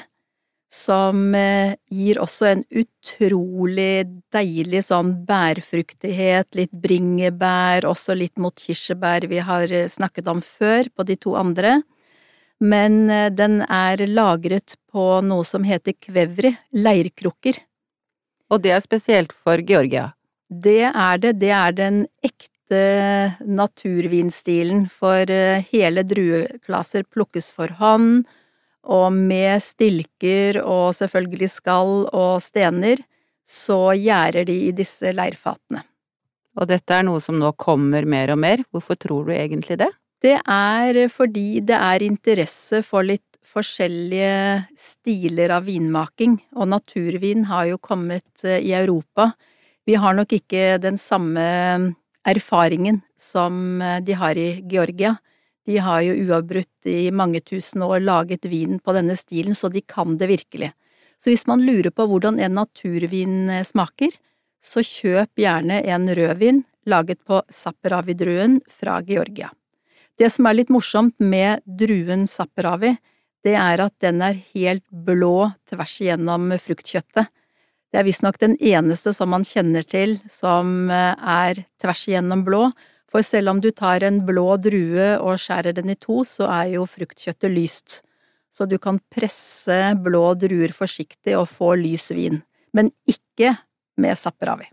som 0.71 1.35
eh, 1.35 1.75
gir 1.91 2.19
også 2.21 2.47
en 2.49 2.63
utrolig 2.69 4.05
deilig 4.33 4.85
sånn 4.89 5.13
bærfruktighet, 5.27 6.49
litt 6.57 6.73
bringebær, 6.73 7.87
også 7.87 8.15
litt 8.17 8.35
mot 8.41 8.55
kirsebær 8.59 9.27
vi 9.31 9.41
har 9.45 9.71
eh, 9.71 9.89
snakket 9.91 10.29
om 10.31 10.41
før 10.45 10.89
på 10.95 11.05
de 11.07 11.17
to 11.21 11.35
andre. 11.39 11.79
Men 12.63 13.05
eh, 13.09 13.29
den 13.33 13.61
er 13.63 14.05
lagret 14.09 14.77
på 14.91 15.21
noe 15.25 15.45
som 15.47 15.65
heter 15.67 15.97
kvevri, 16.01 16.55
leirkrukker. 16.73 17.61
Og 18.51 18.61
det 18.61 18.75
er 18.75 18.83
spesielt 18.83 19.33
for 19.33 19.61
Georgia? 19.61 20.11
Det 20.49 20.83
er 20.91 21.21
det. 21.21 21.37
Det 21.41 21.53
er 21.53 21.77
den 21.77 22.03
ekte 22.23 22.81
naturvinstilen, 23.45 24.87
for 24.89 25.29
hele 25.69 26.01
drueklasser 26.05 27.05
plukkes 27.13 27.51
for 27.53 27.73
hånd 27.77 28.25
og 28.85 29.09
med 29.13 29.63
stilker 29.63 30.61
og 30.61 30.93
selvfølgelig 30.97 31.49
skall 31.51 32.05
og 32.13 32.39
stener, 32.43 33.01
så 33.45 33.93
gjærer 33.97 34.45
de 34.47 34.55
i 34.69 34.71
disse 34.75 35.11
leirfatene. 35.13 35.83
Og 36.55 36.69
dette 36.69 36.95
er 36.95 37.05
noe 37.05 37.21
som 37.21 37.37
nå 37.39 37.51
kommer 37.59 38.07
mer 38.07 38.31
og 38.33 38.39
mer, 38.41 38.63
hvorfor 38.71 38.97
tror 38.97 39.27
du 39.27 39.33
egentlig 39.35 39.77
det? 39.81 39.91
Det 40.23 40.37
er 40.39 41.01
fordi 41.11 41.59
det 41.65 41.75
er 41.77 42.05
interesse 42.05 42.81
for 42.85 43.05
litt 43.05 43.25
forskjellige 43.45 44.65
stiler 44.79 45.53
av 45.57 45.67
vinmaking, 45.67 46.39
og 46.57 46.71
naturvin 46.71 47.45
har 47.49 47.69
jo 47.69 47.81
kommet 47.81 48.43
eh, 48.43 48.63
i 48.63 48.73
Europa. 48.75 49.31
Vi 49.85 49.97
har 50.01 50.15
nok 50.17 50.33
ikke 50.33 50.79
den 50.81 50.97
samme 50.99 51.45
erfaringen 52.25 53.01
som 53.19 53.81
eh, 53.81 54.01
de 54.03 54.17
har 54.17 54.39
i 54.39 54.49
Georgia. 54.71 55.15
De 55.65 55.77
har 55.81 56.01
jo 56.05 56.13
uavbrutt 56.25 56.89
i 56.89 57.09
mange 57.11 57.41
tusen 57.41 57.81
år 57.85 58.03
laget 58.03 58.45
vinen 58.45 58.79
på 58.79 58.93
denne 58.93 59.15
stilen, 59.17 59.55
så 59.57 59.69
de 59.73 59.81
kan 59.81 60.17
det 60.17 60.29
virkelig. 60.29 60.71
Så 61.17 61.31
hvis 61.31 61.47
man 61.49 61.63
lurer 61.65 61.89
på 61.95 62.05
hvordan 62.09 62.39
en 62.39 62.57
naturvin 62.59 63.49
eh, 63.49 63.65
smaker, 63.65 64.13
så 64.65 64.83
kjøp 64.85 65.41
gjerne 65.41 65.81
en 65.89 66.07
rødvin 66.17 66.63
laget 66.89 67.21
på 67.25 67.41
Zapperavi-druen 67.53 68.59
fra 68.69 68.99
Georgia. 69.05 69.49
Det 70.17 70.29
som 70.31 70.47
er 70.47 70.59
litt 70.59 70.71
morsomt 70.71 71.17
med 71.19 71.63
druen 71.65 72.25
Zapperavi, 72.29 72.95
det 73.45 73.55
er 73.59 73.81
at 73.83 73.93
den 74.01 74.21
er 74.25 74.37
helt 74.55 74.85
blå 74.89 75.51
tvers 75.69 75.95
igjennom 76.01 76.53
fruktkjøttet. 76.61 77.29
Det 77.93 78.01
er 78.01 78.07
visstnok 78.07 78.39
den 78.41 78.55
eneste 78.57 79.13
som 79.15 79.29
man 79.31 79.45
kjenner 79.47 79.85
til 79.87 80.17
som 80.31 80.89
eh, 80.91 81.13
er 81.15 81.65
tvers 81.81 82.05
igjennom 82.09 82.45
blå, 82.47 82.69
for 83.15 83.23
selv 83.23 83.53
om 83.53 83.61
du 83.63 83.69
tar 83.71 84.03
en 84.03 84.17
blå 84.27 84.57
drue 84.59 85.13
og 85.23 85.39
skjærer 85.39 85.77
den 85.77 85.93
i 85.93 85.95
to, 85.95 86.25
så 86.27 86.49
er 86.51 86.73
jo 86.73 86.87
fruktkjøttet 86.89 87.53
lyst. 87.53 88.01
Så 88.51 88.67
du 88.67 88.75
kan 88.81 88.99
presse 89.11 89.77
blå 90.03 90.33
druer 90.39 90.73
forsiktig 90.75 91.37
og 91.39 91.47
få 91.47 91.77
lys 91.79 92.09
vin, 92.11 92.41
men 92.75 92.91
ikke 93.07 93.53
med 94.03 94.19
sapperavi. 94.19 94.67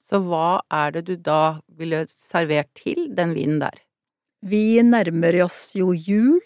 Så 0.00 0.22
hva 0.24 0.62
er 0.72 0.96
det 0.96 1.04
du 1.10 1.14
da 1.20 1.60
ville 1.76 2.06
servert 2.08 2.72
til 2.76 3.10
den 3.16 3.36
vinen 3.36 3.60
der? 3.60 3.76
Vi 4.40 4.80
nærmer 4.80 5.42
oss 5.44 5.74
jo 5.76 5.92
jul. 5.92 6.40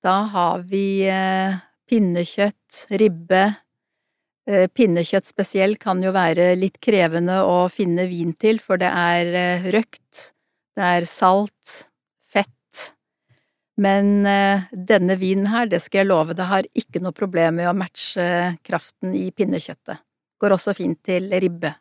Da 0.00 0.22
har 0.32 0.64
vi 0.64 1.04
eh, 1.04 1.60
pinnekjøtt, 1.84 2.86
ribbe. 2.96 3.44
Eh, 4.50 4.66
pinnekjøtt 4.74 5.28
spesielt 5.28 5.78
kan 5.82 6.00
jo 6.02 6.10
være 6.16 6.56
litt 6.58 6.80
krevende 6.82 7.36
å 7.46 7.68
finne 7.70 8.08
vin 8.10 8.32
til, 8.34 8.58
for 8.58 8.80
det 8.80 8.88
er 8.90 9.28
eh, 9.36 9.68
røkt, 9.76 10.30
det 10.74 10.88
er 10.96 11.06
salt, 11.06 11.74
fett. 12.26 12.86
Men 13.78 14.26
eh, 14.26 14.64
denne 14.72 15.14
vinen 15.20 15.46
her, 15.52 15.70
det 15.70 15.82
skal 15.84 16.02
jeg 16.02 16.10
love, 16.10 16.34
det 16.34 16.48
har 16.50 16.66
ikke 16.74 17.02
noe 17.04 17.14
problem 17.14 17.60
med 17.60 17.70
å 17.70 17.76
matche 17.78 18.56
kraften 18.66 19.14
i 19.14 19.28
pinnekjøttet. 19.30 20.02
Går 20.42 20.56
også 20.56 20.74
fint 20.74 20.98
til 21.06 21.30
ribbe. 21.30 21.76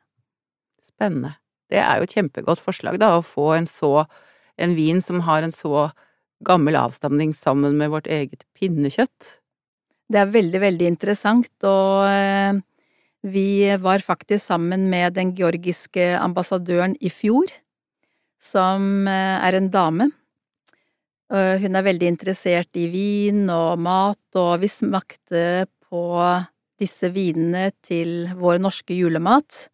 Spennende. 0.91 1.39
Det 1.69 1.81
er 1.81 1.97
jo 1.97 2.05
et 2.05 2.15
kjempegodt 2.19 2.61
forslag, 2.61 2.99
da, 3.01 3.15
å 3.17 3.25
få 3.25 3.53
en 3.55 3.69
så 3.69 4.03
en 4.59 4.75
vin 4.77 5.01
som 5.01 5.23
har 5.25 5.45
en 5.45 5.55
så 5.55 5.87
gammel 6.45 6.77
avstamning 6.77 7.33
sammen 7.33 7.79
med 7.79 7.95
vårt 7.95 8.09
eget 8.11 8.45
pinnekjøtt. 8.59 9.38
Det 10.09 10.17
er 10.17 10.33
veldig, 10.33 10.59
veldig 10.63 10.87
interessant, 10.89 11.51
og 11.69 12.61
vi 13.21 13.69
var 13.77 14.01
faktisk 14.01 14.41
sammen 14.47 14.87
med 14.89 15.13
den 15.19 15.35
georgiske 15.37 16.15
ambassadøren 16.17 16.95
i 16.97 17.11
fjor 17.13 17.51
som 18.39 19.07
eh, 19.07 19.37
er 19.45 19.57
en 19.59 19.69
dame. 19.69 20.09
Hun 21.29 21.77
er 21.77 21.85
veldig 21.85 22.07
interessert 22.09 22.73
i 22.79 22.87
vin 22.89 23.43
og 23.53 23.77
mat, 23.85 24.17
og 24.33 24.63
vi 24.63 24.69
smakte 24.71 25.67
på 25.85 26.05
disse 26.81 27.11
vinene 27.13 27.69
til 27.85 28.31
vår 28.39 28.57
norske 28.63 28.95
julemat. 28.97 29.67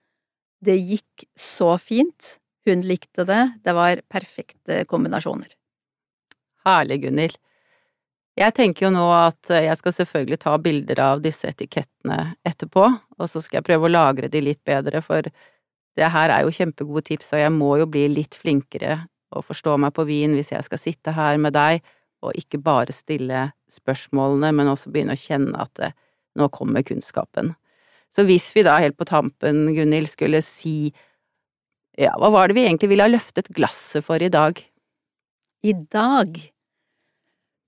Det 0.59 0.75
gikk 0.75 1.27
så 1.39 1.77
fint. 1.79 2.35
Hun 2.67 2.83
likte 2.83 3.23
det. 3.29 3.43
Det 3.63 3.75
var 3.77 4.01
perfekte 4.11 4.81
kombinasjoner. 4.89 5.47
Herlig, 6.65 7.03
Gunhild. 7.05 7.39
Jeg 8.35 8.51
tenker 8.51 8.87
jo 8.87 8.91
nå 8.91 9.03
at 9.15 9.47
jeg 9.47 9.75
skal 9.79 9.93
selvfølgelig 9.95 10.39
ta 10.43 10.57
bilder 10.59 10.99
av 10.99 11.21
disse 11.23 11.47
etikettene 11.47 12.35
etterpå, 12.43 12.83
og 12.91 13.29
så 13.31 13.39
skal 13.39 13.61
jeg 13.61 13.67
prøve 13.69 13.87
å 13.87 13.93
lagre 13.93 14.27
de 14.31 14.41
litt 14.43 14.59
bedre, 14.67 14.99
for 15.03 15.23
det 15.95 16.09
her 16.11 16.33
er 16.33 16.43
jo 16.43 16.55
kjempegode 16.55 17.05
tips, 17.07 17.31
og 17.31 17.39
jeg 17.45 17.53
må 17.55 17.69
jo 17.79 17.87
bli 17.87 18.09
litt 18.11 18.35
flinkere 18.35 19.05
og 19.35 19.45
forstå 19.47 19.77
meg 19.79 19.93
på 19.95 20.03
vin 20.07 20.35
hvis 20.35 20.51
jeg 20.51 20.67
skal 20.67 20.81
sitte 20.81 21.13
her 21.15 21.39
med 21.39 21.55
deg 21.55 21.79
og 22.25 22.35
ikke 22.35 22.59
bare 22.63 22.95
stille 22.95 23.49
spørsmålene, 23.71 24.51
men 24.55 24.71
også 24.71 24.91
begynne 24.91 25.15
å 25.15 25.19
kjenne 25.19 25.55
at 25.61 25.71
det, 25.79 25.91
nå 26.35 26.49
kommer 26.51 26.83
kunnskapen. 26.83 27.53
Så 28.11 28.25
hvis 28.27 28.49
vi 28.55 28.63
da 28.67 28.77
helt 28.81 28.97
på 28.99 29.07
tampen, 29.07 29.69
Gunhild, 29.75 30.09
skulle 30.11 30.41
si 30.43 30.91
ja, 31.99 32.11
hva 32.19 32.31
var 32.33 32.49
det 32.49 32.57
vi 32.57 32.65
egentlig 32.65 32.91
ville 32.91 33.05
ha 33.07 33.11
løftet 33.11 33.51
glasset 33.55 34.03
for 34.03 34.19
i 34.19 34.31
dag? 34.31 34.59
I 35.63 35.75
dag? 35.91 36.35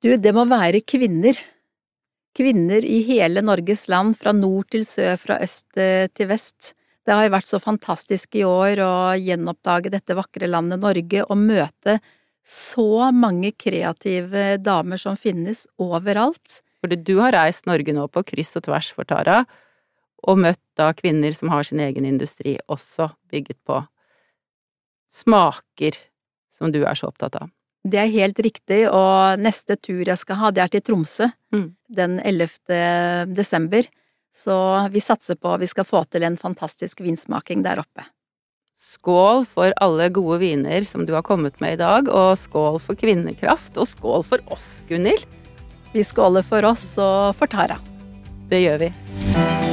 Du, 0.03 0.12
det 0.21 0.33
må 0.36 0.43
være 0.45 0.83
kvinner. 0.86 1.38
Kvinner 2.38 2.86
i 2.86 2.99
hele 3.07 3.41
Norges 3.41 3.88
land, 3.89 4.13
fra 4.19 4.33
nord 4.36 4.67
til 4.73 4.86
sør, 4.86 5.15
fra 5.17 5.39
øst 5.41 5.73
til 5.73 6.29
vest. 6.29 6.75
Det 7.07 7.15
har 7.15 7.25
jo 7.25 7.33
vært 7.33 7.49
så 7.49 7.57
fantastisk 7.63 8.36
i 8.38 8.43
år 8.45 8.81
å 8.83 8.93
gjenoppdage 9.17 9.89
dette 9.93 10.17
vakre 10.17 10.49
landet 10.51 10.83
Norge 10.83 11.23
og 11.25 11.39
møte 11.39 11.97
så 12.47 13.10
mange 13.15 13.53
kreative 13.57 14.57
damer 14.62 15.01
som 15.01 15.17
finnes 15.17 15.65
overalt. 15.81 16.62
Fordi 16.83 16.99
du 17.01 17.15
har 17.23 17.33
reist 17.33 17.65
Norge 17.65 17.95
nå 17.95 18.05
på 18.12 18.25
kryss 18.27 18.53
og 18.60 18.67
tvers 18.67 18.91
for 18.93 19.07
Tara, 19.10 19.41
og 20.27 20.41
møtt 20.43 20.62
da 20.77 20.91
kvinner 20.97 21.33
som 21.33 21.49
har 21.49 21.65
sin 21.65 21.81
egen 21.81 22.05
industri, 22.05 22.57
også 22.69 23.10
bygget 23.31 23.60
på 23.65 23.81
smaker 25.10 25.97
som 26.53 26.73
du 26.73 26.83
er 26.83 26.97
så 26.97 27.10
opptatt 27.10 27.39
av. 27.39 27.49
Det 27.87 27.99
er 28.01 28.11
helt 28.11 28.39
riktig, 28.43 28.81
og 28.89 29.39
neste 29.39 29.77
tur 29.79 30.01
jeg 30.01 30.17
skal 30.19 30.41
ha, 30.41 30.51
det 30.51 30.63
er 30.63 30.73
til 30.73 30.83
Tromsø 30.89 31.29
mm. 31.53 31.67
den 31.99 32.19
11. 32.19 32.49
desember. 33.31 33.87
Så 34.35 34.57
vi 34.93 35.01
satser 35.01 35.37
på 35.39 35.55
at 35.55 35.63
vi 35.63 35.69
skal 35.69 35.87
få 35.87 36.03
til 36.11 36.25
en 36.27 36.37
fantastisk 36.37 37.01
vinsmaking 37.01 37.63
der 37.65 37.81
oppe. 37.81 38.05
Skål 38.77 39.45
for 39.49 39.73
alle 39.81 40.09
gode 40.13 40.37
viner 40.43 40.85
som 40.85 41.07
du 41.07 41.15
har 41.17 41.25
kommet 41.25 41.57
med 41.63 41.77
i 41.77 41.81
dag, 41.81 42.09
og 42.09 42.37
skål 42.37 42.77
for 42.83 42.99
kvinnekraft, 42.99 43.77
og 43.77 43.89
skål 43.89 44.25
for 44.27 44.53
oss, 44.53 44.83
Gunhild. 44.89 45.25
Vi 45.95 46.05
skåler 46.05 46.45
for 46.45 46.67
oss 46.69 46.91
og 47.01 47.33
for 47.39 47.49
Tara. 47.49 47.79
Det 48.51 48.61
gjør 48.61 48.85
vi. 48.85 49.66